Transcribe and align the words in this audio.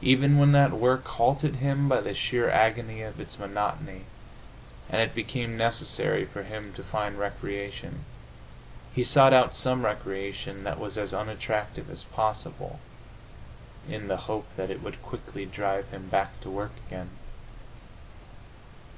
Even 0.00 0.38
when 0.38 0.52
that 0.52 0.72
work 0.72 1.06
halted 1.06 1.56
him 1.56 1.86
by 1.86 2.00
the 2.00 2.14
sheer 2.14 2.48
agony 2.48 3.02
of 3.02 3.20
its 3.20 3.38
monotony, 3.38 4.06
and 4.88 5.02
it 5.02 5.14
became 5.14 5.54
necessary 5.54 6.24
for 6.24 6.44
him 6.44 6.72
to 6.72 6.82
find 6.82 7.18
recreation, 7.18 8.06
he 8.94 9.04
sought 9.04 9.34
out 9.34 9.54
some 9.54 9.84
recreation 9.84 10.64
that 10.64 10.78
was 10.78 10.96
as 10.96 11.12
unattractive 11.12 11.90
as 11.90 12.04
possible, 12.04 12.80
in 13.86 14.08
the 14.08 14.16
hope 14.16 14.46
that 14.56 14.70
it 14.70 14.82
would 14.82 15.02
quickly 15.02 15.44
drive 15.44 15.86
him 15.90 16.08
back 16.08 16.40
to 16.40 16.48
work 16.48 16.72
again. 16.86 17.10